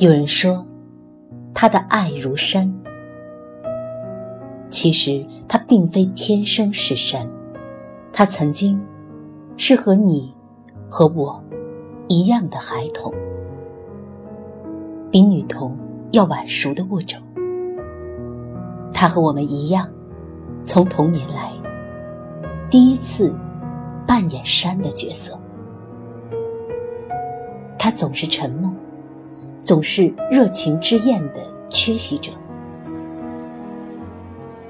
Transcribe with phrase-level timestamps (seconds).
[0.00, 0.64] 有人说，
[1.52, 2.74] 他的爱如山。
[4.70, 7.28] 其实他并非天生是山，
[8.10, 8.80] 他曾经
[9.58, 10.34] 是和你
[10.88, 11.44] 和我
[12.08, 13.12] 一样的孩童，
[15.10, 15.76] 比女童
[16.12, 17.20] 要晚熟的物种。
[18.90, 19.86] 他和我们一样，
[20.64, 21.52] 从童年来，
[22.70, 23.34] 第一次
[24.06, 25.38] 扮演山的角色。
[27.78, 28.69] 他总是沉默，
[29.62, 32.32] 总是热情之焰的缺席者。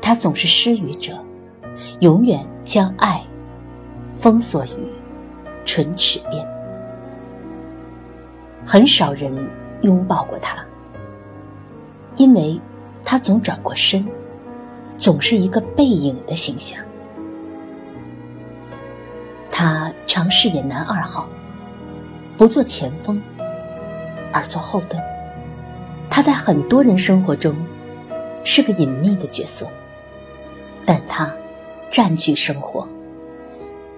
[0.00, 1.12] 他总是失语者，
[2.00, 3.22] 永远将爱
[4.12, 4.92] 封锁于
[5.64, 6.46] 唇齿边。
[8.66, 9.32] 很少人
[9.82, 10.64] 拥抱过他，
[12.16, 12.60] 因为
[13.04, 14.06] 他总转过身，
[14.96, 16.82] 总是一个背影的形象。
[19.50, 21.28] 他常饰演男二号。
[22.36, 23.20] 不做前锋，
[24.32, 25.02] 而做后盾。
[26.10, 27.54] 他在很多人生活中
[28.44, 29.68] 是个隐秘的角色，
[30.84, 31.34] 但他
[31.90, 32.88] 占据生活。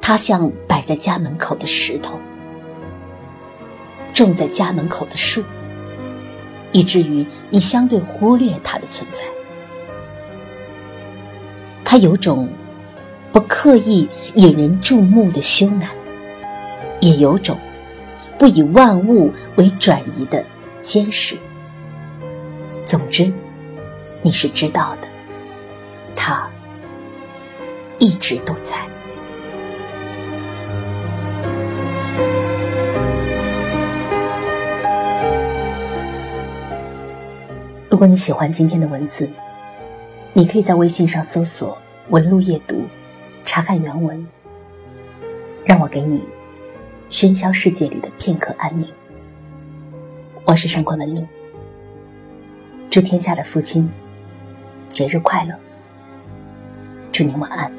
[0.00, 2.18] 他像摆在家门口的石头，
[4.12, 5.44] 种在家门口的树，
[6.72, 9.22] 以至于你相对忽略他的存在。
[11.84, 12.48] 他有种
[13.32, 15.86] 不刻意引人注目的羞赧，
[17.00, 17.56] 也有种。
[18.40, 20.42] 不以万物为转移的
[20.80, 21.36] 坚实。
[22.86, 23.30] 总之，
[24.22, 25.08] 你是知道的，
[26.14, 26.50] 他
[27.98, 28.76] 一直都在。
[37.90, 39.28] 如果你喜欢今天的文字，
[40.32, 41.76] 你可以在微信上搜索
[42.08, 42.86] “文路夜读”，
[43.44, 44.26] 查看原文。
[45.62, 46.24] 让我给你。
[47.10, 48.88] 喧嚣世界里的片刻安宁。
[50.44, 51.26] 我是上官文露，
[52.88, 53.90] 祝天下的父亲
[54.88, 55.52] 节日快乐，
[57.10, 57.70] 祝您晚安。